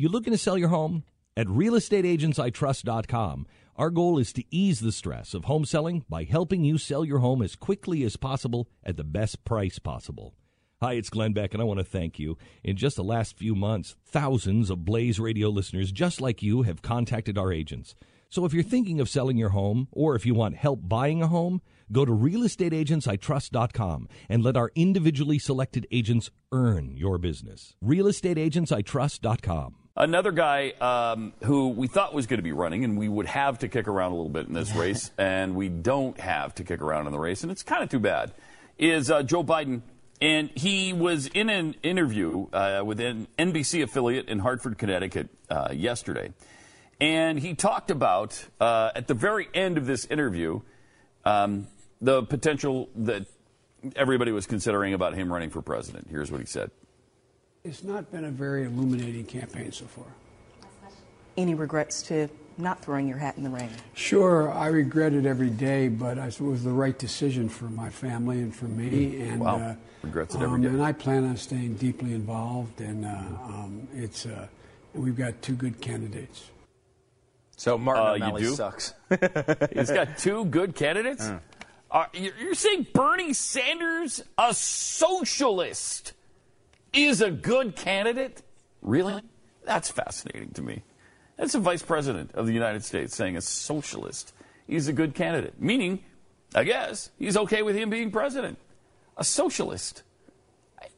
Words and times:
You 0.00 0.08
looking 0.08 0.32
to 0.32 0.38
sell 0.38 0.56
your 0.56 0.70
home? 0.70 1.04
At 1.36 1.46
realestateagentsitrust.com, 1.46 3.46
our 3.76 3.90
goal 3.90 4.18
is 4.18 4.32
to 4.32 4.42
ease 4.50 4.80
the 4.80 4.92
stress 4.92 5.34
of 5.34 5.44
home 5.44 5.66
selling 5.66 6.06
by 6.08 6.24
helping 6.24 6.64
you 6.64 6.78
sell 6.78 7.04
your 7.04 7.18
home 7.18 7.42
as 7.42 7.54
quickly 7.54 8.02
as 8.04 8.16
possible 8.16 8.66
at 8.82 8.96
the 8.96 9.04
best 9.04 9.44
price 9.44 9.78
possible. 9.78 10.32
Hi, 10.80 10.94
it's 10.94 11.10
Glenn 11.10 11.34
Beck, 11.34 11.52
and 11.52 11.60
I 11.60 11.66
want 11.66 11.80
to 11.80 11.84
thank 11.84 12.18
you. 12.18 12.38
In 12.64 12.78
just 12.78 12.96
the 12.96 13.04
last 13.04 13.36
few 13.36 13.54
months, 13.54 13.94
thousands 14.06 14.70
of 14.70 14.86
Blaze 14.86 15.20
Radio 15.20 15.50
listeners 15.50 15.92
just 15.92 16.18
like 16.18 16.42
you 16.42 16.62
have 16.62 16.80
contacted 16.80 17.36
our 17.36 17.52
agents. 17.52 17.94
So 18.30 18.46
if 18.46 18.54
you're 18.54 18.62
thinking 18.62 19.02
of 19.02 19.08
selling 19.10 19.36
your 19.36 19.50
home, 19.50 19.86
or 19.92 20.16
if 20.16 20.24
you 20.24 20.32
want 20.32 20.56
help 20.56 20.88
buying 20.88 21.20
a 21.20 21.28
home, 21.28 21.60
go 21.92 22.06
to 22.06 22.12
realestateagentsitrust.com 22.12 24.08
and 24.30 24.42
let 24.42 24.56
our 24.56 24.70
individually 24.74 25.38
selected 25.38 25.86
agents 25.90 26.30
earn 26.52 26.96
your 26.96 27.18
business. 27.18 27.76
realestateagentsitrust.com. 27.84 29.74
Another 29.96 30.30
guy 30.30 30.70
um, 30.80 31.32
who 31.42 31.68
we 31.68 31.88
thought 31.88 32.14
was 32.14 32.26
going 32.26 32.38
to 32.38 32.44
be 32.44 32.52
running, 32.52 32.84
and 32.84 32.96
we 32.96 33.08
would 33.08 33.26
have 33.26 33.58
to 33.58 33.68
kick 33.68 33.88
around 33.88 34.12
a 34.12 34.14
little 34.14 34.30
bit 34.30 34.46
in 34.46 34.54
this 34.54 34.74
race, 34.74 35.10
and 35.18 35.56
we 35.56 35.68
don't 35.68 36.18
have 36.20 36.54
to 36.54 36.64
kick 36.64 36.80
around 36.80 37.06
in 37.06 37.12
the 37.12 37.18
race, 37.18 37.42
and 37.42 37.50
it's 37.50 37.62
kind 37.62 37.82
of 37.82 37.90
too 37.90 37.98
bad, 37.98 38.32
is 38.78 39.10
uh, 39.10 39.22
Joe 39.22 39.42
Biden. 39.42 39.82
And 40.22 40.50
he 40.54 40.92
was 40.92 41.26
in 41.28 41.48
an 41.48 41.74
interview 41.82 42.46
uh, 42.52 42.82
with 42.84 43.00
an 43.00 43.26
NBC 43.38 43.82
affiliate 43.82 44.28
in 44.28 44.38
Hartford, 44.38 44.76
Connecticut 44.78 45.30
uh, 45.48 45.68
yesterday. 45.72 46.32
And 47.00 47.38
he 47.38 47.54
talked 47.54 47.90
about, 47.90 48.44
uh, 48.60 48.90
at 48.94 49.08
the 49.08 49.14
very 49.14 49.48
end 49.54 49.78
of 49.78 49.86
this 49.86 50.04
interview, 50.04 50.60
um, 51.24 51.66
the 52.00 52.22
potential 52.22 52.90
that 52.96 53.26
everybody 53.96 54.30
was 54.30 54.46
considering 54.46 54.92
about 54.92 55.14
him 55.14 55.32
running 55.32 55.50
for 55.50 55.62
president. 55.62 56.08
Here's 56.10 56.30
what 56.30 56.40
he 56.40 56.46
said. 56.46 56.70
It's 57.64 57.84
not 57.84 58.10
been 58.10 58.24
a 58.24 58.30
very 58.30 58.64
illuminating 58.64 59.26
campaign 59.26 59.70
so 59.72 59.84
far. 59.84 60.06
Any 61.36 61.54
regrets 61.54 62.02
to 62.04 62.28
not 62.58 62.82
throwing 62.82 63.06
your 63.08 63.18
hat 63.18 63.36
in 63.36 63.44
the 63.44 63.50
ring? 63.50 63.70
Sure, 63.94 64.50
I 64.52 64.66
regret 64.68 65.12
it 65.12 65.26
every 65.26 65.50
day, 65.50 65.88
but 65.88 66.18
it 66.18 66.40
was 66.40 66.64
the 66.64 66.70
right 66.72 66.98
decision 66.98 67.48
for 67.48 67.66
my 67.66 67.88
family 67.90 68.38
and 68.38 68.54
for 68.54 68.64
me. 68.66 69.20
And 69.28 69.40
Wow. 69.40 69.58
uh, 69.58 69.74
Regrets 70.02 70.34
it 70.34 70.40
every 70.42 70.54
um, 70.56 70.62
day. 70.62 70.68
And 70.68 70.82
I 70.82 70.92
plan 70.92 71.24
on 71.24 71.36
staying 71.36 71.74
deeply 71.74 72.14
involved. 72.14 72.80
And 72.80 73.04
uh, 73.04 73.08
um, 73.08 73.86
it's 73.94 74.24
uh, 74.26 74.46
we've 74.94 75.16
got 75.16 75.40
two 75.42 75.54
good 75.54 75.80
candidates. 75.80 76.50
So 77.56 77.76
Martin 77.76 78.06
Uh, 78.06 78.14
you 78.14 78.22
O'Malley 78.24 78.42
do? 78.42 78.54
sucks. 78.54 78.94
He's 79.74 79.90
got 79.90 80.16
two 80.16 80.46
good 80.46 80.74
candidates. 80.74 81.30
Uh, 81.90 82.06
you're 82.14 82.32
you're 82.40 82.54
saying 82.54 82.86
Bernie 82.94 83.34
Sanders, 83.34 84.22
a 84.38 84.54
socialist, 84.54 86.14
is 86.92 87.20
a 87.20 87.30
good 87.30 87.76
candidate? 87.76 88.42
Really? 88.82 89.22
That's 89.64 89.90
fascinating 89.90 90.50
to 90.52 90.62
me. 90.62 90.82
That's 91.36 91.54
a 91.54 91.60
vice 91.60 91.82
president 91.82 92.32
of 92.34 92.46
the 92.46 92.52
United 92.52 92.84
States 92.84 93.14
saying 93.14 93.36
a 93.36 93.40
socialist 93.40 94.34
is 94.68 94.88
a 94.88 94.92
good 94.92 95.14
candidate, 95.14 95.60
meaning, 95.60 96.00
I 96.54 96.64
guess, 96.64 97.10
he's 97.18 97.36
okay 97.36 97.62
with 97.62 97.76
him 97.76 97.90
being 97.90 98.10
president. 98.10 98.58
A 99.16 99.24
socialist. 99.24 100.02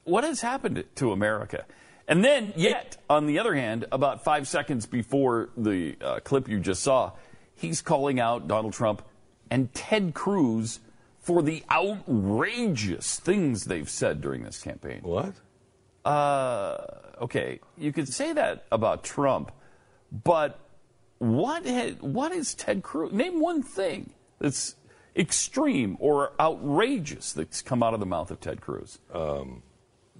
What 0.04 0.24
has 0.24 0.40
happened 0.40 0.84
to 0.96 1.12
America? 1.12 1.64
And 2.08 2.24
then, 2.24 2.52
yet, 2.56 2.96
on 3.08 3.26
the 3.26 3.38
other 3.38 3.54
hand, 3.54 3.86
about 3.92 4.24
five 4.24 4.48
seconds 4.48 4.86
before 4.86 5.50
the 5.56 5.96
uh, 6.00 6.20
clip 6.20 6.48
you 6.48 6.58
just 6.58 6.82
saw, 6.82 7.12
he's 7.54 7.80
calling 7.80 8.18
out 8.18 8.48
Donald 8.48 8.72
Trump 8.72 9.02
and 9.50 9.72
Ted 9.72 10.12
Cruz 10.12 10.80
for 11.20 11.42
the 11.42 11.62
outrageous 11.70 13.20
things 13.20 13.66
they've 13.66 13.88
said 13.88 14.20
during 14.20 14.42
this 14.42 14.60
campaign. 14.60 15.00
What? 15.02 15.34
Uh, 16.04 16.78
okay, 17.20 17.60
you 17.78 17.92
could 17.92 18.08
say 18.08 18.32
that 18.32 18.64
about 18.72 19.04
Trump, 19.04 19.52
but 20.10 20.58
what 21.18 21.64
had, 21.64 22.02
what 22.02 22.32
is 22.32 22.54
Ted 22.54 22.82
Cruz? 22.82 23.12
Name 23.12 23.40
one 23.40 23.62
thing 23.62 24.10
that's 24.38 24.74
extreme 25.16 25.96
or 26.00 26.32
outrageous 26.40 27.32
that's 27.32 27.62
come 27.62 27.82
out 27.82 27.94
of 27.94 28.00
the 28.00 28.06
mouth 28.06 28.30
of 28.30 28.40
Ted 28.40 28.60
Cruz. 28.60 28.98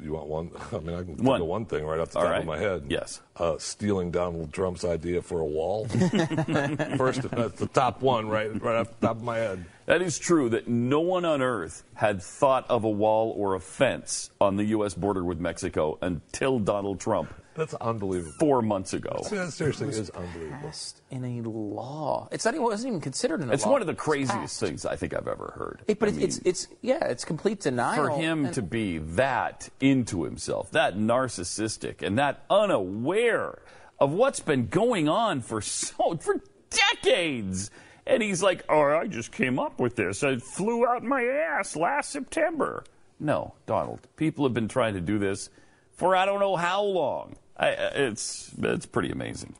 You 0.02 0.12
want 0.14 0.26
one? 0.26 0.50
I 0.72 0.78
mean, 0.78 0.94
I 0.94 1.02
can 1.02 1.16
think 1.16 1.22
One. 1.22 1.40
of 1.40 1.46
one 1.46 1.64
thing 1.66 1.84
right 1.84 2.00
off 2.00 2.10
the 2.10 2.18
All 2.18 2.24
top 2.24 2.32
right. 2.32 2.40
of 2.40 2.46
my 2.46 2.58
head. 2.58 2.84
Yes. 2.88 3.20
Uh, 3.36 3.56
stealing 3.58 4.10
Donald 4.10 4.52
Trump's 4.52 4.84
idea 4.84 5.22
for 5.22 5.40
a 5.40 5.44
wall. 5.44 5.86
First, 6.96 7.22
that's 7.30 7.58
the 7.58 7.68
top 7.72 8.02
one, 8.02 8.28
right, 8.28 8.50
right 8.62 8.76
off 8.76 8.88
the 8.98 9.06
top 9.06 9.16
of 9.16 9.22
my 9.22 9.38
head. 9.38 9.64
That 9.86 10.00
is 10.00 10.18
true 10.18 10.48
that 10.50 10.68
no 10.68 11.00
one 11.00 11.24
on 11.24 11.42
earth 11.42 11.82
had 11.94 12.22
thought 12.22 12.66
of 12.70 12.84
a 12.84 12.88
wall 12.90 13.34
or 13.36 13.54
a 13.54 13.60
fence 13.60 14.30
on 14.40 14.56
the 14.56 14.64
U.S. 14.66 14.94
border 14.94 15.24
with 15.24 15.40
Mexico 15.40 15.98
until 16.00 16.60
Donald 16.60 17.00
Trump 17.00 17.34
That's 17.56 17.74
unbelievable. 17.74 18.32
four 18.38 18.62
months 18.62 18.92
ago. 18.94 19.24
That 19.28 19.50
seriously 19.52 19.88
is 19.88 20.08
unbelievable. 20.10 20.58
Passed 20.62 21.02
in 21.10 21.24
a 21.24 21.48
law. 21.48 22.28
It's 22.30 22.44
not 22.44 22.54
even, 22.54 22.62
it 22.64 22.68
wasn't 22.68 22.90
even 22.92 23.00
considered 23.00 23.40
in 23.42 23.50
a 23.50 23.52
It's 23.52 23.66
law. 23.66 23.72
one 23.72 23.80
of 23.80 23.88
the 23.88 23.94
craziest 23.94 24.60
things 24.60 24.86
I 24.86 24.94
think 24.94 25.14
I've 25.14 25.26
ever 25.26 25.52
heard. 25.56 25.82
It- 25.88 25.98
but 25.98 26.10
I 26.10 26.12
it's, 26.12 26.38
it's 26.38 26.66
it's 26.66 26.68
yeah, 26.80 27.04
it's 27.06 27.24
complete 27.24 27.58
denial. 27.60 28.04
for 28.04 28.10
him 28.10 28.44
and- 28.46 28.54
to 28.54 28.62
be 28.62 28.98
that 28.98 29.68
into 29.80 30.22
himself, 30.22 30.70
that 30.70 30.96
narcissistic, 30.96 32.02
and 32.02 32.16
that 32.18 32.44
unaware 32.48 33.62
of 33.98 34.12
what's 34.12 34.40
been 34.40 34.68
going 34.68 35.08
on 35.08 35.40
for 35.40 35.60
so 35.60 36.16
for 36.20 36.40
decades. 36.70 37.70
And 38.06 38.22
he's 38.22 38.42
like, 38.42 38.64
"Oh, 38.68 38.82
I 38.82 39.06
just 39.06 39.30
came 39.32 39.58
up 39.58 39.78
with 39.78 39.94
this. 39.96 40.22
I 40.24 40.36
flew 40.36 40.86
out 40.86 41.02
my 41.04 41.22
ass 41.22 41.76
last 41.76 42.10
September." 42.10 42.84
No, 43.20 43.54
Donald. 43.66 44.00
People 44.16 44.44
have 44.44 44.52
been 44.54 44.66
trying 44.68 44.94
to 44.94 45.00
do 45.00 45.18
this 45.18 45.50
for 45.92 46.16
I 46.16 46.26
don't 46.26 46.40
know 46.40 46.56
how 46.56 46.82
long. 46.82 47.36
I, 47.56 47.70
uh, 47.74 47.90
it's 47.94 48.50
it's 48.60 48.86
pretty 48.86 49.10
amazing. 49.10 49.54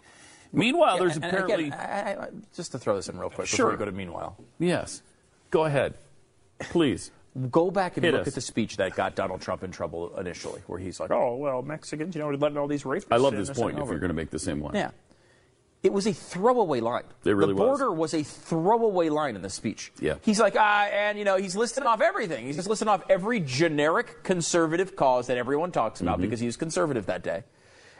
Meanwhile, 0.52 0.98
there's 0.98 1.14
And- 1.16 1.24
and 1.24 1.32
apparently 1.34 1.66
again, 1.68 1.78
I, 1.78 2.24
I- 2.24 2.28
just 2.54 2.72
to 2.72 2.78
throw 2.78 2.96
this 2.96 3.08
in 3.08 3.16
real 3.18 3.30
quick 3.30 3.46
Sure. 3.46 3.66
before 3.66 3.70
we 3.72 3.78
go 3.78 3.84
to 3.86 3.92
meanwhile. 3.96 4.36
yes. 4.58 5.02
Go 5.50 5.64
ahead, 5.64 5.94
please. 6.60 7.10
Go 7.50 7.70
back 7.70 7.96
and 7.96 8.04
Hit 8.04 8.12
look 8.12 8.22
us. 8.22 8.28
at 8.28 8.34
the 8.34 8.40
speech 8.42 8.76
that 8.76 8.94
got 8.94 9.14
Donald 9.14 9.40
Trump 9.40 9.62
in 9.64 9.70
trouble 9.70 10.14
initially, 10.18 10.60
where 10.66 10.78
he's 10.78 11.00
like, 11.00 11.10
"Oh 11.10 11.36
well, 11.36 11.62
Mexicans, 11.62 12.14
you 12.14 12.20
know, 12.20 12.28
letting 12.28 12.58
all 12.58 12.66
these 12.68 12.82
rapists." 12.82 13.06
I 13.10 13.16
love 13.16 13.34
this 13.34 13.48
point. 13.48 13.76
If 13.76 13.82
over." 13.82 13.92
you're 13.92 14.00
going 14.00 14.10
to 14.10 14.14
make 14.14 14.28
the 14.30 14.38
same 14.38 14.60
one, 14.60 14.74
Yeah. 14.74 14.90
It 15.82 15.92
was 15.92 16.06
a 16.06 16.12
throwaway 16.12 16.78
line. 16.80 17.02
It 17.24 17.30
really 17.32 17.54
the 17.54 17.58
border 17.58 17.90
was. 17.90 18.14
a 18.14 18.22
throwaway 18.22 19.08
line 19.08 19.34
in 19.34 19.42
the 19.42 19.50
speech. 19.50 19.92
Yeah. 20.00 20.14
He's 20.22 20.38
like, 20.38 20.54
ah, 20.56 20.84
and 20.84 21.18
you 21.18 21.24
know, 21.24 21.36
he's 21.36 21.56
listing 21.56 21.84
off 21.84 22.00
everything. 22.00 22.46
He's 22.46 22.54
just 22.56 22.68
listing 22.68 22.86
off 22.88 23.02
every 23.10 23.40
generic 23.40 24.22
conservative 24.22 24.94
cause 24.94 25.26
that 25.26 25.38
everyone 25.38 25.72
talks 25.72 26.00
about 26.00 26.14
Mm-hmm. 26.18 26.22
because 26.22 26.40
he 26.40 26.46
was 26.46 26.56
conservative 26.56 27.06
that 27.06 27.24
day. 27.24 27.42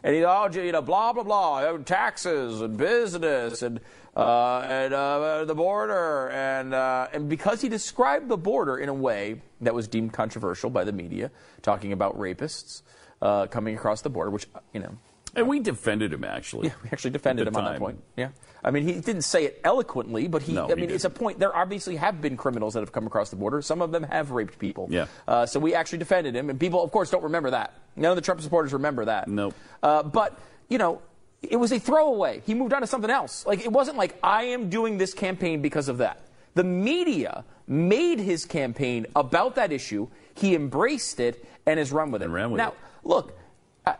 And 0.04 0.14
he, 0.14 0.24
oh, 0.24 0.48
you 0.52 0.72
know, 0.72 0.82
blah 0.82 1.12
blah 1.12 1.22
blah, 1.24 1.76
taxes 1.78 2.60
and 2.60 2.76
business 2.76 3.62
and 3.62 3.80
uh, 4.16 4.58
and 4.60 4.92
uh, 4.94 5.44
the 5.44 5.54
border 5.54 6.28
and 6.30 6.74
uh, 6.74 7.08
and 7.12 7.28
because 7.28 7.62
he 7.62 7.68
described 7.68 8.28
the 8.28 8.36
border 8.36 8.76
in 8.76 8.88
a 8.88 8.94
way 8.94 9.40
that 9.60 9.74
was 9.74 9.88
deemed 9.88 10.12
controversial 10.12 10.70
by 10.70 10.84
the 10.84 10.92
media, 10.92 11.30
talking 11.62 11.92
about 11.92 12.18
rapists 12.18 12.82
uh, 13.22 13.46
coming 13.46 13.74
across 13.76 14.02
the 14.02 14.10
border, 14.10 14.30
which 14.30 14.46
you 14.72 14.80
know. 14.80 14.96
And 15.34 15.48
we 15.48 15.60
defended 15.60 16.12
him 16.12 16.24
actually. 16.24 16.68
Yeah, 16.68 16.74
we 16.82 16.90
actually 16.92 17.10
defended 17.10 17.46
him 17.46 17.54
the 17.54 17.60
on 17.60 17.64
that 17.64 17.78
point. 17.78 18.02
Yeah, 18.16 18.28
I 18.62 18.70
mean, 18.70 18.84
he 18.84 18.94
didn't 18.94 19.22
say 19.22 19.44
it 19.44 19.60
eloquently, 19.64 20.28
but 20.28 20.42
he. 20.42 20.52
No, 20.52 20.66
I 20.66 20.68
he 20.68 20.74
mean, 20.74 20.90
it's 20.90 21.04
a 21.04 21.10
point. 21.10 21.38
There 21.38 21.54
obviously 21.56 21.96
have 21.96 22.20
been 22.20 22.36
criminals 22.36 22.74
that 22.74 22.80
have 22.80 22.92
come 22.92 23.06
across 23.06 23.30
the 23.30 23.36
border. 23.36 23.62
Some 23.62 23.80
of 23.80 23.92
them 23.92 24.02
have 24.02 24.30
raped 24.30 24.58
people. 24.58 24.88
Yeah. 24.90 25.06
Uh, 25.26 25.46
so 25.46 25.58
we 25.58 25.74
actually 25.74 25.98
defended 25.98 26.36
him, 26.36 26.50
and 26.50 26.60
people, 26.60 26.82
of 26.82 26.90
course, 26.90 27.10
don't 27.10 27.24
remember 27.24 27.50
that. 27.50 27.74
None 27.96 28.10
of 28.10 28.16
the 28.16 28.22
Trump 28.22 28.40
supporters 28.40 28.72
remember 28.72 29.06
that. 29.06 29.28
Nope. 29.28 29.54
Uh, 29.82 30.02
but 30.02 30.38
you 30.68 30.78
know. 30.78 31.02
It 31.42 31.56
was 31.56 31.72
a 31.72 31.80
throwaway. 31.80 32.40
He 32.46 32.54
moved 32.54 32.72
on 32.72 32.82
to 32.82 32.86
something 32.86 33.10
else. 33.10 33.44
Like 33.44 33.64
it 33.64 33.72
wasn't 33.72 33.96
like 33.96 34.16
I 34.22 34.44
am 34.44 34.70
doing 34.70 34.96
this 34.96 35.12
campaign 35.12 35.60
because 35.60 35.88
of 35.88 35.98
that. 35.98 36.20
The 36.54 36.62
media 36.62 37.44
made 37.66 38.20
his 38.20 38.44
campaign 38.44 39.06
about 39.16 39.56
that 39.56 39.72
issue. 39.72 40.06
He 40.34 40.54
embraced 40.54 41.18
it 41.18 41.44
and 41.66 41.80
has 41.80 41.90
run 41.90 42.12
with 42.12 42.22
it. 42.22 42.26
And 42.26 42.34
ran 42.34 42.52
with 42.52 42.58
now, 42.58 42.68
it. 42.68 42.74
look, 43.02 43.36
uh, 43.84 43.94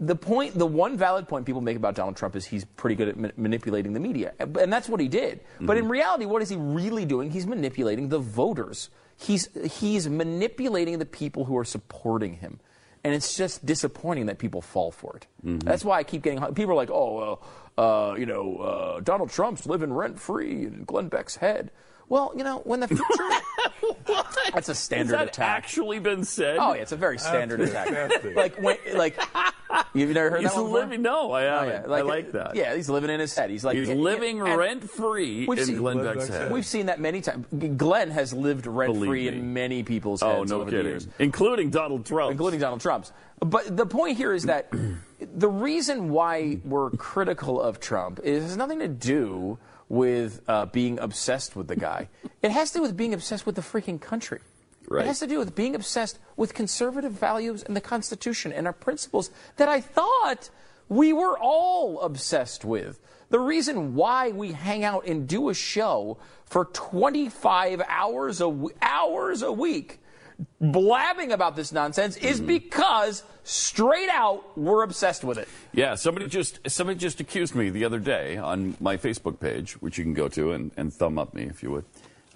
the 0.00 0.16
point, 0.16 0.58
the 0.58 0.66
one 0.66 0.96
valid 0.96 1.28
point 1.28 1.46
people 1.46 1.60
make 1.60 1.76
about 1.76 1.94
Donald 1.94 2.16
Trump 2.16 2.36
is 2.36 2.44
he's 2.44 2.64
pretty 2.64 2.96
good 2.96 3.08
at 3.08 3.16
ma- 3.16 3.28
manipulating 3.36 3.92
the 3.92 4.00
media, 4.00 4.32
and 4.38 4.72
that's 4.72 4.88
what 4.88 5.00
he 5.00 5.08
did. 5.08 5.40
But 5.60 5.76
Mm-hmm. 5.76 5.84
in 5.84 5.88
reality, 5.88 6.24
what 6.26 6.42
is 6.42 6.48
he 6.48 6.56
really 6.56 7.04
doing? 7.04 7.30
He's 7.30 7.46
manipulating 7.46 8.08
the 8.08 8.18
voters. 8.18 8.90
He's 9.16 9.48
he's 9.78 10.08
manipulating 10.08 10.98
the 10.98 11.06
people 11.06 11.44
who 11.44 11.56
are 11.56 11.64
supporting 11.64 12.34
him. 12.34 12.60
And 13.06 13.14
it's 13.14 13.36
just 13.36 13.66
disappointing 13.66 14.26
that 14.26 14.38
people 14.38 14.62
fall 14.62 14.90
for 14.90 15.16
it. 15.16 15.26
Mm-hmm. 15.44 15.58
That's 15.58 15.84
why 15.84 15.98
I 15.98 16.04
keep 16.04 16.22
getting 16.22 16.40
people 16.54 16.72
are 16.72 16.74
like, 16.74 16.88
oh, 16.90 17.14
well, 17.14 17.42
uh, 17.76 18.14
you 18.16 18.24
know, 18.24 18.56
uh, 18.56 19.00
Donald 19.00 19.28
Trump's 19.30 19.66
living 19.66 19.92
rent 19.92 20.18
free 20.18 20.62
in 20.64 20.84
Glenn 20.84 21.08
Beck's 21.08 21.36
head. 21.36 21.70
Well, 22.08 22.32
you 22.34 22.42
know, 22.44 22.58
when 22.64 22.80
the 22.80 22.88
future 22.88 23.04
that's 24.54 24.68
a 24.68 24.74
standard 24.74 25.12
Has 25.16 25.20
that 25.26 25.28
attack. 25.28 25.48
actually 25.64 25.98
been 25.98 26.24
said? 26.24 26.56
Oh, 26.58 26.72
yeah, 26.74 26.82
it's 26.82 26.92
a 26.92 26.96
very 26.96 27.18
standard 27.18 27.60
attack. 27.68 28.24
like 28.34 28.60
when, 28.60 28.76
like 28.94 29.18
you've 29.94 30.10
never 30.10 30.30
heard 30.30 30.40
He's 30.42 30.54
that 30.54 30.62
one 30.62 30.72
living. 30.72 31.02
No, 31.02 31.32
I 31.32 31.46
Oh, 31.46 31.58
haven't. 31.68 31.90
yeah. 31.90 31.96
I 31.96 32.00
like 32.02 32.32
that. 32.32 32.54
Yeah, 32.54 32.74
he's 32.74 32.88
living 32.88 33.10
in 33.10 33.20
his 33.20 33.34
head. 33.34 33.50
He's 33.50 33.64
like 33.64 33.76
He's 33.76 33.88
yeah, 33.88 33.94
living 33.94 34.40
and 34.40 34.56
rent 34.56 34.90
free 34.90 35.46
We've 35.46 35.58
in 35.58 35.64
seen- 35.66 35.76
Glenn 35.78 35.96
Glenn 35.98 36.14
Beck's 36.14 36.28
Beck's 36.28 36.38
head. 36.38 36.52
We've 36.52 36.66
seen 36.66 36.86
that 36.86 37.00
many 37.00 37.20
times. 37.20 37.46
Glenn 37.76 38.10
has 38.10 38.32
lived 38.32 38.66
rent 38.66 38.96
free 38.96 39.28
in 39.28 39.52
many 39.52 39.82
people's 39.82 40.22
Oh, 40.22 40.38
heads 40.40 40.50
no 40.50 40.56
over 40.62 40.70
the 40.70 40.76
kidding. 40.76 40.90
years, 40.92 41.08
Including 41.18 41.70
Donald 41.70 42.06
Trump. 42.06 42.30
including 42.32 42.60
Donald 42.60 42.80
Trump's. 42.80 43.12
But 43.40 43.76
the 43.76 43.86
point 43.86 44.16
here 44.16 44.32
is 44.32 44.44
that 44.44 44.72
the 45.20 45.48
reason 45.48 46.10
why 46.10 46.58
we're 46.64 46.90
critical 46.90 47.60
of 47.60 47.80
Trump 47.80 48.20
is 48.22 48.42
has 48.44 48.56
nothing 48.56 48.78
to 48.78 48.88
do 48.88 49.58
with 49.88 50.40
uh, 50.48 50.66
being 50.66 50.98
obsessed 50.98 51.54
with 51.56 51.68
the 51.68 51.76
guy. 51.76 52.08
It 52.42 52.50
has 52.50 52.70
to 52.72 52.78
do 52.78 52.82
with 52.82 52.96
being 52.96 53.12
obsessed 53.12 53.44
with 53.44 53.54
the 53.54 53.60
freaking 53.62 54.00
country. 54.00 54.40
Right. 54.88 55.04
It 55.04 55.08
has 55.08 55.20
to 55.20 55.26
do 55.26 55.38
with 55.38 55.54
being 55.54 55.74
obsessed 55.74 56.18
with 56.36 56.54
conservative 56.54 57.12
values 57.12 57.62
and 57.62 57.74
the 57.74 57.80
Constitution 57.80 58.52
and 58.52 58.66
our 58.66 58.72
principles 58.72 59.30
that 59.56 59.68
I 59.68 59.80
thought 59.80 60.50
we 60.88 61.12
were 61.12 61.38
all 61.38 62.00
obsessed 62.00 62.64
with. 62.64 63.00
The 63.30 63.40
reason 63.40 63.94
why 63.94 64.30
we 64.30 64.52
hang 64.52 64.84
out 64.84 65.06
and 65.06 65.26
do 65.26 65.48
a 65.48 65.54
show 65.54 66.18
for 66.44 66.66
25 66.66 67.82
hours 67.88 68.40
a, 68.40 68.44
w- 68.44 68.74
hours 68.82 69.42
a 69.42 69.50
week 69.50 70.00
blabbing 70.60 71.32
about 71.32 71.56
this 71.56 71.72
nonsense 71.72 72.16
is 72.16 72.38
mm-hmm. 72.38 72.46
because 72.46 73.22
straight 73.44 74.08
out 74.10 74.56
we're 74.58 74.82
obsessed 74.82 75.24
with 75.24 75.38
it. 75.38 75.48
Yeah, 75.72 75.94
somebody 75.94 76.26
just 76.28 76.58
somebody 76.68 76.98
just 76.98 77.20
accused 77.20 77.54
me 77.54 77.70
the 77.70 77.84
other 77.84 77.98
day 77.98 78.36
on 78.36 78.76
my 78.80 78.96
Facebook 78.96 79.40
page, 79.40 79.72
which 79.74 79.98
you 79.98 80.04
can 80.04 80.14
go 80.14 80.28
to 80.28 80.52
and, 80.52 80.70
and 80.76 80.92
thumb 80.92 81.18
up 81.18 81.34
me 81.34 81.44
if 81.44 81.62
you 81.62 81.70
would. 81.70 81.84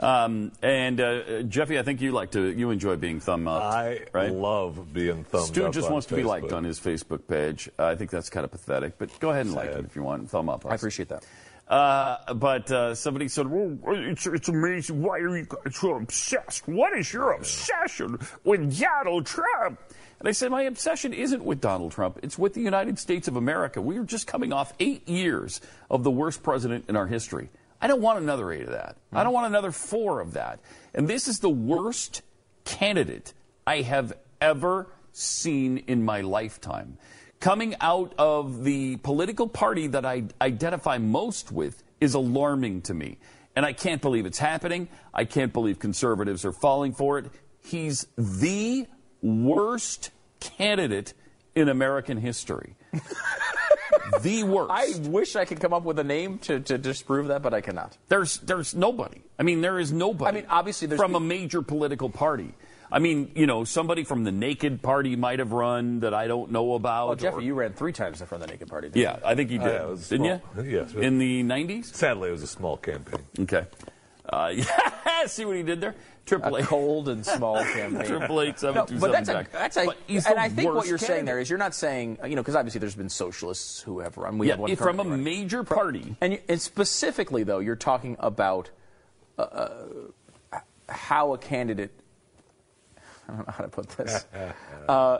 Um, 0.00 0.52
and 0.62 1.00
uh, 1.00 1.42
Jeffy, 1.42 1.78
I 1.78 1.82
think 1.82 2.00
you 2.00 2.12
like 2.12 2.30
to 2.32 2.52
you 2.52 2.70
enjoy 2.70 2.96
being 2.96 3.18
thumb 3.18 3.48
up. 3.48 3.62
I 3.62 4.06
right? 4.12 4.32
love 4.32 4.92
being 4.92 5.24
thumb 5.24 5.42
up 5.42 5.46
Stu 5.48 5.70
just 5.70 5.86
on 5.86 5.94
wants 5.94 6.06
to 6.08 6.14
be 6.14 6.22
liked 6.22 6.52
on 6.52 6.62
his 6.62 6.78
Facebook 6.78 7.26
page. 7.26 7.68
Uh, 7.78 7.86
I 7.86 7.96
think 7.96 8.10
that's 8.10 8.30
kind 8.30 8.44
of 8.44 8.52
pathetic, 8.52 8.96
but 8.98 9.18
go 9.18 9.30
ahead 9.30 9.46
and 9.46 9.54
like 9.54 9.70
it 9.70 9.84
if 9.84 9.96
you 9.96 10.02
want. 10.02 10.30
Thumb 10.30 10.48
up. 10.48 10.64
I 10.66 10.74
appreciate 10.74 11.08
that. 11.08 11.24
Uh, 11.66 12.32
but 12.34 12.70
uh, 12.70 12.94
somebody 12.94 13.28
said, 13.28 13.46
well, 13.46 13.76
it's, 13.88 14.26
it's 14.26 14.48
amazing. 14.48 15.02
Why 15.02 15.18
are 15.18 15.36
you 15.36 15.46
so 15.70 15.96
obsessed? 15.96 16.66
What 16.66 16.96
is 16.96 17.12
your 17.12 17.32
obsession 17.32 18.18
with 18.42 18.78
Donald 18.80 19.26
Trump? 19.26 19.78
And 20.18 20.28
I 20.28 20.32
said, 20.32 20.50
my 20.50 20.62
obsession 20.62 21.12
isn't 21.12 21.44
with 21.44 21.60
Donald 21.60 21.92
Trump. 21.92 22.20
It's 22.22 22.38
with 22.38 22.54
the 22.54 22.62
United 22.62 22.98
States 22.98 23.28
of 23.28 23.36
America. 23.36 23.82
We 23.82 23.98
are 23.98 24.04
just 24.04 24.26
coming 24.26 24.52
off 24.52 24.72
eight 24.80 25.06
years 25.08 25.60
of 25.90 26.04
the 26.04 26.10
worst 26.10 26.42
president 26.42 26.86
in 26.88 26.96
our 26.96 27.06
history. 27.06 27.50
I 27.80 27.86
don't 27.86 28.00
want 28.02 28.19
another 28.19 28.50
eight 28.52 28.62
of 28.62 28.70
that. 28.70 28.96
I 29.12 29.22
don't 29.22 29.32
want 29.32 29.46
another 29.46 29.72
four 29.72 30.20
of 30.20 30.32
that. 30.32 30.60
And 30.94 31.06
this 31.06 31.28
is 31.28 31.38
the 31.38 31.50
worst 31.50 32.22
candidate 32.64 33.32
I 33.66 33.82
have 33.82 34.12
ever 34.40 34.88
seen 35.12 35.78
in 35.86 36.04
my 36.04 36.20
lifetime. 36.20 36.98
Coming 37.40 37.76
out 37.80 38.14
of 38.19 38.64
the 38.64 38.96
political 38.96 39.46
party 39.46 39.86
that 39.88 40.04
I 40.04 40.25
identify 40.40 40.98
most 40.98 41.52
with 41.52 41.82
is 42.00 42.14
alarming 42.14 42.82
to 42.82 42.94
me. 42.94 43.19
And 43.54 43.64
I 43.64 43.72
can't 43.72 44.02
believe 44.02 44.26
it's 44.26 44.38
happening. 44.38 44.88
I 45.14 45.24
can't 45.24 45.52
believe 45.52 45.78
conservatives 45.78 46.44
are 46.44 46.52
falling 46.52 46.92
for 46.92 47.19
it. 47.19 47.26
He's 47.60 48.06
the 48.16 48.86
worst 49.22 50.10
candidate 50.40 51.14
in 51.54 51.69
American 51.69 52.19
history. 52.19 52.76
the 54.23 54.43
worst. 54.44 54.70
I 54.73 55.08
wish 55.08 55.37
I 55.37 55.44
could 55.44 55.61
come 55.61 55.73
up 55.73 55.85
with 55.85 55.99
a 55.99 56.05
name 56.05 56.38
to, 56.40 56.61
to 56.61 56.79
disprove 56.79 57.29
that, 57.29 57.43
but 57.43 57.55
I 57.55 57.61
cannot. 57.61 57.96
There's 58.08 58.38
there's 58.38 58.75
nobody. 58.75 59.23
I 59.38 59.43
mean, 59.43 59.61
there 59.61 59.79
is 59.79 59.93
nobody. 59.93 60.38
I 60.38 60.40
mean, 60.40 60.50
obviously 60.50 60.88
there's 60.88 61.00
from 61.00 61.14
a 61.14 61.20
major 61.20 61.62
political 61.62 62.11
party. 62.11 62.55
I 62.90 63.00
mean, 63.00 63.32
you 63.35 63.46
know, 63.46 63.64
somebody 63.64 64.02
from 64.05 64.25
the 64.25 64.32
Naked 64.32 64.81
Party 64.81 65.14
might 65.14 65.40
have 65.40 65.52
run 65.52 66.00
that 66.00 66.14
I 66.14 66.26
don't 66.26 66.50
know 66.52 66.73
about. 66.73 67.08
Oh, 67.11 67.14
Jeffy, 67.14 67.37
or- 67.37 67.40
you 67.43 67.52
ran 67.55 67.75
three 67.75 67.93
times 67.93 68.23
in 68.23 68.26
front 68.26 68.43
of 68.43 68.49
the 68.49 68.55
Naked 68.55 68.69
Party. 68.69 68.88
didn't 68.88 69.02
yeah, 69.02 69.19
I 69.23 69.35
think 69.35 69.50
you 69.50 69.58
did, 69.58 69.67
Uh, 69.69 69.93
it 69.93 70.08
didn't 70.08 70.41
small. 70.43 70.64
you? 70.64 70.70
Yes. 70.79 70.94
In 70.94 71.19
the 71.19 71.43
'90s. 71.43 71.94
Sadly, 71.94 72.31
it 72.31 72.32
was 72.32 72.43
a 72.43 72.46
small 72.46 72.79
campaign. 72.79 73.20
Okay. 73.41 73.67
Uh, 74.31 74.52
yeah, 74.55 75.26
see 75.26 75.44
what 75.44 75.56
he 75.56 75.62
did 75.62 75.81
there? 75.82 75.94
Triple 76.28 76.58
Eight. 76.58 76.66
cold 76.66 77.08
and 77.08 77.25
small 77.25 77.62
campaign. 77.75 78.06
Triple 78.06 78.42
eight 78.42 78.58
seven 78.58 78.75
No, 78.76 78.86
two 78.86 78.98
but 78.98 79.12
seven 79.25 79.25
that's 79.25 79.48
a, 79.48 79.52
that's 79.52 79.76
a, 79.76 79.86
But 79.86 79.96
and 80.08 80.38
I 80.38 80.48
think 80.48 80.75
what 80.75 80.86
you're 80.86 80.98
saying 80.98 81.25
there 81.25 81.38
is 81.38 81.48
you're 81.48 81.58
not 81.58 81.75
saying, 81.75 82.19
you 82.25 82.36
know, 82.36 82.42
because 82.42 82.54
obviously 82.54 82.80
there's 82.80 82.94
been 82.94 83.08
socialists 83.08 83.80
who 83.80 84.00
have 84.00 84.16
run. 84.16 84.38
We 84.38 84.48
yeah, 84.48 84.54
have 84.54 84.60
one 84.60 84.76
from 84.76 85.00
a 85.00 85.04
running. 85.04 85.25
major 85.25 85.64
party. 85.64 86.16
And, 86.20 86.38
and 86.48 86.60
specifically, 86.60 87.44
though, 87.44 87.60
you're 87.60 87.76
talking 87.76 88.16
about 88.20 88.70
uh, 89.38 89.42
uh, 90.52 90.60
how 90.88 91.34
a 91.34 91.38
candidate. 91.38 91.92
I 93.28 93.32
don't 93.32 93.46
know 93.46 93.54
how 93.56 93.64
to 93.64 93.70
put 93.70 93.88
this. 93.90 94.24
uh, 94.88 95.19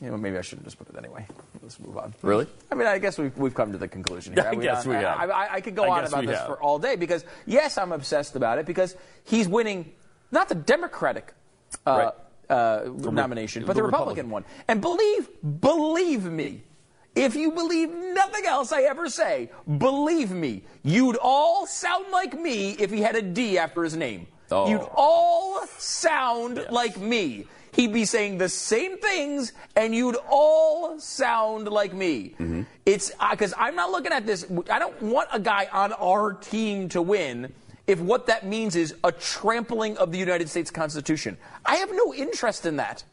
you 0.00 0.10
know, 0.10 0.16
maybe 0.18 0.36
I 0.36 0.42
shouldn't 0.42 0.66
just 0.66 0.78
put 0.78 0.88
it 0.88 0.96
anyway. 0.96 1.26
Let's 1.62 1.80
move 1.80 1.96
on. 1.96 2.14
Really? 2.20 2.46
I 2.70 2.74
mean, 2.74 2.86
I 2.86 2.98
guess 2.98 3.16
we've, 3.16 3.36
we've 3.38 3.54
come 3.54 3.72
to 3.72 3.78
the 3.78 3.88
conclusion 3.88 4.34
here. 4.34 4.46
I 4.50 4.54
guess 4.54 4.86
we 4.86 4.94
have. 4.94 5.18
I, 5.18 5.24
I, 5.24 5.54
I 5.54 5.60
could 5.62 5.74
go 5.74 5.84
I 5.84 5.98
on 6.00 6.04
about 6.04 6.26
this 6.26 6.38
have. 6.38 6.46
for 6.46 6.62
all 6.62 6.78
day 6.78 6.96
because, 6.96 7.24
yes, 7.46 7.78
I'm 7.78 7.92
obsessed 7.92 8.36
about 8.36 8.58
it 8.58 8.66
because 8.66 8.94
he's 9.24 9.48
winning 9.48 9.92
not 10.30 10.48
the 10.48 10.54
Democratic 10.54 11.34
uh, 11.86 12.10
uh, 12.48 12.82
nomination, 12.96 13.64
but 13.64 13.74
the 13.74 13.80
the, 13.80 13.86
Republican, 13.86 14.26
Republican. 14.26 14.30
one. 14.30 14.44
And 14.68 14.80
believe, 14.80 15.28
believe 15.60 16.24
me, 16.24 16.62
if 17.14 17.34
you 17.34 17.50
believe 17.50 17.90
nothing 17.90 18.44
else 18.44 18.72
I 18.72 18.82
ever 18.82 19.08
say, 19.08 19.50
believe 19.78 20.30
me, 20.30 20.62
you'd 20.82 21.16
all 21.16 21.66
sound 21.66 22.06
like 22.12 22.38
me 22.38 22.72
if 22.72 22.90
he 22.90 23.00
had 23.00 23.16
a 23.16 23.22
D 23.22 23.58
after 23.58 23.82
his 23.82 23.96
name. 23.96 24.26
Oh. 24.50 24.68
You'd 24.68 24.88
all 24.94 25.66
sound 25.78 26.66
like 26.70 26.98
me. 26.98 27.46
He'd 27.72 27.92
be 27.92 28.04
saying 28.06 28.38
the 28.38 28.48
same 28.48 28.96
things, 28.98 29.52
and 29.74 29.94
you'd 29.94 30.16
all 30.30 30.98
sound 30.98 31.68
like 31.68 31.92
me. 31.92 32.34
Mm-hmm. 32.38 32.62
It's 32.86 33.12
because 33.30 33.52
I'm 33.58 33.76
not 33.76 33.90
looking 33.90 34.12
at 34.12 34.24
this. 34.24 34.46
I 34.70 34.78
don't 34.78 35.00
want 35.02 35.28
a 35.32 35.40
guy 35.40 35.68
on 35.72 35.92
our 35.94 36.32
team 36.32 36.88
to 36.90 37.02
win 37.02 37.52
if 37.86 38.00
what 38.00 38.26
that 38.26 38.46
means 38.46 38.76
is 38.76 38.94
a 39.04 39.12
trampling 39.12 39.96
of 39.98 40.12
the 40.12 40.18
United 40.18 40.48
States 40.48 40.70
Constitution. 40.70 41.36
I 41.64 41.76
have 41.76 41.90
no 41.92 42.12
interest 42.12 42.66
in 42.66 42.76
that. 42.76 43.04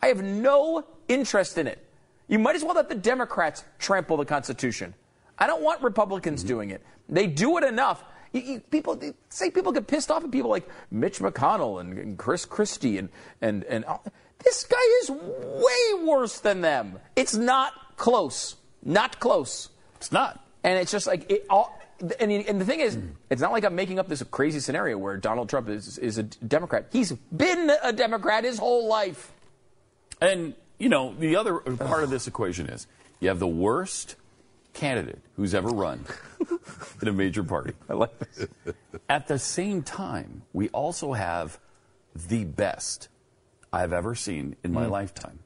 I 0.00 0.08
have 0.08 0.22
no 0.22 0.84
interest 1.08 1.58
in 1.58 1.66
it. 1.66 1.84
You 2.28 2.38
might 2.38 2.56
as 2.56 2.64
well 2.64 2.74
let 2.74 2.88
the 2.88 2.94
Democrats 2.94 3.64
trample 3.78 4.16
the 4.16 4.24
Constitution. 4.24 4.94
I 5.38 5.46
don't 5.46 5.62
want 5.62 5.82
Republicans 5.82 6.42
doing 6.44 6.70
it. 6.70 6.82
They 7.08 7.26
do 7.26 7.58
it 7.58 7.64
enough. 7.64 8.04
You, 8.32 8.40
you, 8.40 8.60
people 8.60 9.00
say 9.28 9.50
people 9.50 9.72
get 9.72 9.86
pissed 9.86 10.10
off 10.10 10.24
at 10.24 10.30
people 10.30 10.50
like 10.50 10.68
Mitch 10.90 11.18
McConnell 11.18 11.80
and, 11.80 11.98
and 11.98 12.18
Chris 12.18 12.44
Christie 12.44 12.98
and 12.98 13.10
and 13.40 13.64
and 13.64 13.84
uh, 13.84 13.98
this 14.42 14.64
guy 14.64 14.76
is 15.02 15.10
way 15.10 16.04
worse 16.04 16.40
than 16.40 16.60
them. 16.60 16.98
It's 17.16 17.34
not 17.34 17.96
close. 17.96 18.56
Not 18.84 19.20
close. 19.20 19.68
It's 19.96 20.12
not. 20.12 20.44
And 20.64 20.78
it's 20.78 20.90
just 20.90 21.06
like 21.06 21.30
it 21.30 21.44
all. 21.50 21.78
And, 22.18 22.32
and 22.32 22.60
the 22.60 22.64
thing 22.64 22.80
is, 22.80 22.98
it's 23.30 23.40
not 23.40 23.52
like 23.52 23.64
I'm 23.64 23.76
making 23.76 24.00
up 24.00 24.08
this 24.08 24.22
crazy 24.24 24.58
scenario 24.58 24.98
where 24.98 25.16
Donald 25.16 25.48
Trump 25.48 25.68
is, 25.68 25.98
is 25.98 26.18
a 26.18 26.24
Democrat. 26.24 26.86
He's 26.90 27.12
been 27.12 27.70
a 27.82 27.92
Democrat 27.92 28.42
his 28.42 28.58
whole 28.58 28.88
life. 28.88 29.30
And, 30.20 30.54
you 30.78 30.88
know, 30.88 31.14
the 31.14 31.36
other 31.36 31.58
part 31.58 32.02
of 32.02 32.10
this 32.10 32.26
equation 32.26 32.68
is 32.68 32.88
you 33.20 33.28
have 33.28 33.38
the 33.38 33.46
worst 33.46 34.16
candidate 34.72 35.20
who's 35.36 35.54
ever 35.54 35.68
run 35.68 36.04
in 37.02 37.08
a 37.08 37.12
major 37.12 37.44
party. 37.44 37.74
I 37.88 37.94
like 37.94 38.18
this. 38.18 38.48
At 39.08 39.28
the 39.28 39.38
same 39.38 39.82
time, 39.82 40.42
we 40.52 40.70
also 40.70 41.12
have 41.12 41.58
the 42.14 42.44
best 42.44 43.08
I've 43.72 43.92
ever 43.92 44.14
seen 44.14 44.56
in 44.64 44.72
my 44.72 44.84
hmm. 44.84 44.92
lifetime. 44.92 45.38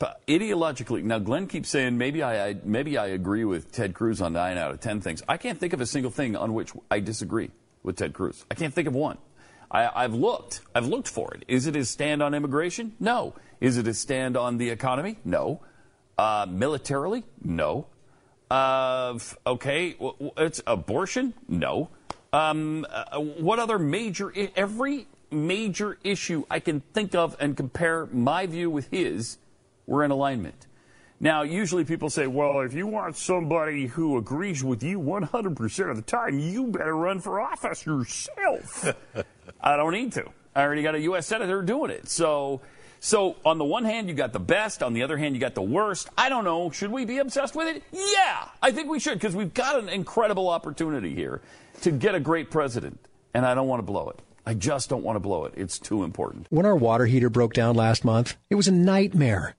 Ideologically, 0.00 1.02
now 1.02 1.18
Glenn 1.18 1.48
keeps 1.48 1.68
saying 1.68 1.98
maybe 1.98 2.22
I, 2.22 2.48
I 2.50 2.56
maybe 2.64 2.96
I 2.96 3.06
agree 3.06 3.44
with 3.44 3.72
Ted 3.72 3.94
Cruz 3.94 4.20
on 4.20 4.34
nine 4.34 4.56
out 4.56 4.70
of 4.70 4.80
ten 4.80 5.00
things. 5.00 5.22
I 5.28 5.36
can't 5.36 5.58
think 5.58 5.72
of 5.72 5.80
a 5.80 5.86
single 5.86 6.10
thing 6.10 6.36
on 6.36 6.54
which 6.54 6.72
I 6.90 7.00
disagree 7.00 7.50
with 7.82 7.96
Ted 7.96 8.12
Cruz. 8.12 8.44
I 8.50 8.54
can't 8.54 8.72
think 8.72 8.86
of 8.86 8.94
one. 8.94 9.18
I, 9.70 9.90
I've 10.04 10.14
looked. 10.14 10.60
I've 10.74 10.86
looked 10.86 11.08
for 11.08 11.34
it. 11.34 11.44
Is 11.48 11.66
it 11.66 11.74
his 11.74 11.90
stand 11.90 12.22
on 12.22 12.32
immigration? 12.32 12.94
No. 13.00 13.34
Is 13.60 13.76
it 13.76 13.86
his 13.86 13.98
stand 13.98 14.36
on 14.36 14.58
the 14.58 14.70
economy? 14.70 15.18
No. 15.24 15.60
Uh, 16.16 16.46
militarily? 16.48 17.24
No. 17.42 17.86
Uh, 18.50 19.18
okay, 19.46 19.96
it's 20.36 20.62
abortion? 20.66 21.34
No. 21.48 21.90
Um, 22.32 22.86
uh, 22.88 23.18
what 23.18 23.58
other 23.58 23.78
major, 23.78 24.32
every 24.56 25.06
major 25.30 25.98
issue 26.02 26.44
I 26.50 26.60
can 26.60 26.80
think 26.94 27.14
of 27.14 27.36
and 27.40 27.56
compare 27.56 28.06
my 28.06 28.46
view 28.46 28.70
with 28.70 28.88
his, 28.90 29.38
we're 29.88 30.04
in 30.04 30.10
alignment. 30.10 30.66
Now, 31.18 31.42
usually 31.42 31.84
people 31.84 32.10
say, 32.10 32.28
well, 32.28 32.60
if 32.60 32.74
you 32.74 32.86
want 32.86 33.16
somebody 33.16 33.86
who 33.86 34.18
agrees 34.18 34.62
with 34.62 34.84
you 34.84 35.00
100% 35.00 35.90
of 35.90 35.96
the 35.96 36.02
time, 36.02 36.38
you 36.38 36.68
better 36.68 36.94
run 36.94 37.18
for 37.18 37.40
office 37.40 37.84
yourself. 37.84 38.94
I 39.60 39.76
don't 39.76 39.92
need 39.92 40.12
to. 40.12 40.30
I 40.54 40.62
already 40.62 40.82
got 40.82 40.94
a 40.94 41.00
U.S. 41.00 41.26
senator 41.26 41.62
doing 41.62 41.90
it. 41.90 42.08
So, 42.08 42.60
so 43.00 43.36
on 43.44 43.58
the 43.58 43.64
one 43.64 43.84
hand, 43.84 44.08
you 44.08 44.14
got 44.14 44.32
the 44.32 44.38
best. 44.38 44.82
On 44.82 44.92
the 44.92 45.02
other 45.02 45.16
hand, 45.16 45.34
you 45.34 45.40
got 45.40 45.56
the 45.56 45.62
worst. 45.62 46.08
I 46.16 46.28
don't 46.28 46.44
know. 46.44 46.70
Should 46.70 46.92
we 46.92 47.04
be 47.04 47.18
obsessed 47.18 47.56
with 47.56 47.66
it? 47.66 47.82
Yeah, 47.90 48.48
I 48.62 48.70
think 48.70 48.88
we 48.88 49.00
should 49.00 49.14
because 49.14 49.34
we've 49.34 49.54
got 49.54 49.78
an 49.80 49.88
incredible 49.88 50.48
opportunity 50.48 51.14
here 51.14 51.40
to 51.80 51.90
get 51.90 52.14
a 52.14 52.20
great 52.20 52.50
president, 52.50 53.00
and 53.34 53.44
I 53.44 53.54
don't 53.54 53.66
want 53.66 53.80
to 53.80 53.86
blow 53.86 54.10
it. 54.10 54.20
I 54.46 54.54
just 54.54 54.88
don't 54.88 55.02
want 55.02 55.16
to 55.16 55.20
blow 55.20 55.44
it. 55.44 55.54
It's 55.56 55.78
too 55.78 56.04
important. 56.04 56.46
When 56.48 56.64
our 56.64 56.76
water 56.76 57.06
heater 57.06 57.28
broke 57.28 57.52
down 57.52 57.74
last 57.74 58.04
month, 58.04 58.36
it 58.48 58.54
was 58.54 58.66
a 58.66 58.72
nightmare. 58.72 59.56